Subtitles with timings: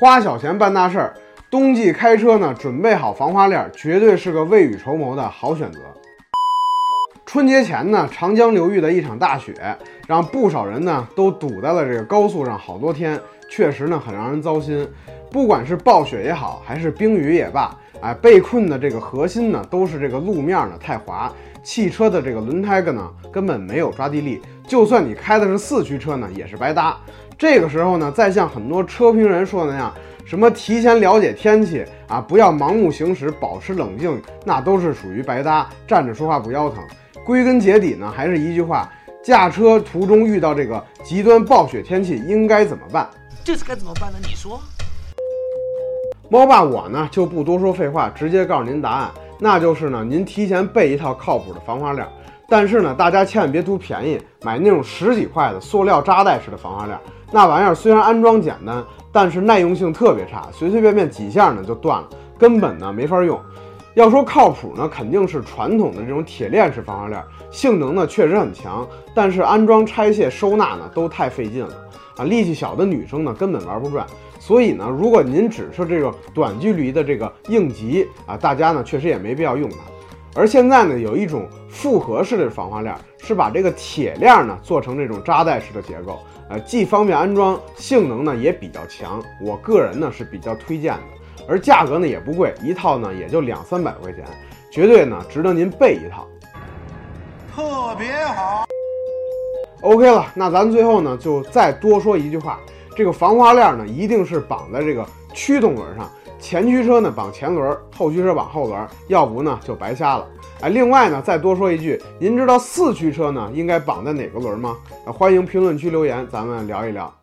[0.00, 1.14] 花小钱办大事儿，
[1.50, 5.78] 冬季开车呢，准备好防滑链，绝对是个未雨绸缪的好选择。
[7.26, 9.52] 春节前呢，长江流域的一场大雪，
[10.08, 14.88] 让不少人呢都堵在了这个高速上好多天，确实呢很让人糟心。
[15.30, 21.30] 不管是暴雪也好，还是冰雨也罢，哎，被困的这个核心呢，都是这个路面呢太滑，
[21.62, 26.96] 汽车的这个轮胎个呢根本没有抓地力，就算你开的是四驱车呢，也是白搭。
[27.40, 29.94] 这个时候呢，再像很多车评人说的那样，
[30.26, 36.84] 什么提前了解天气啊，不要盲目行驶，保持冷静，那都是属于白搭，站着说话不腰疼。
[37.24, 43.08] 归根结底呢，还是一句话：驾车途中遇到这个极端暴雪天气，应该怎么办？
[43.42, 44.18] 这次该怎么办呢？
[44.20, 44.60] 你说。
[46.28, 52.06] 猫爸我呢就不多说废话，直接告诉您答案，那就是呢，您提前备一套靠谱的防滑链。
[52.50, 56.98] 但是呢，大家千万别图便宜，买那种十几块的塑料扎带式的防滑链。
[57.32, 63.40] 那玩意儿虽然安装简单，但是耐用性特别差，随随便便几下呢就断了，根本呢没法用。
[63.94, 71.74] 要说靠谱呢，肯定是传统的这种铁链式防滑链，性能呢确实很强，但是安装、拆卸、收纳呢都太费劲了
[72.16, 72.24] 啊！
[72.24, 74.06] 力气小的女生呢根本玩不转。
[74.38, 79.76] 所以呢，如果您只是这种短距离的这个应急啊，大家呢确实也没必要用它。
[80.34, 89.20] 而现在呢，有一种复合式的防滑链，是把这个铁链呢做成这种扎带式的结构，呃，既方便安装，性能呢也比较强。
[89.40, 94.24] 我个人呢是比较推荐的，而价格呢也不贵，一套呢也就两三百块钱，
[94.70, 96.26] 绝对呢值得您备一套。
[97.54, 98.66] 特别好。
[99.82, 102.60] OK 了，那咱最后呢就再多说一句话。
[102.96, 106.08] 这个防滑链呢，一定是绑在这个驱动轮上，
[106.40, 110.26] 前驱车呢绑前轮，后驱车绑后轮，要不呢就白瞎了。
[110.62, 114.76] 哎，另外呢，再多说一句，您知道四驱车呢应该绑在哪个轮吗？
[115.06, 117.19] 欢迎评论区留言，咱们聊一聊。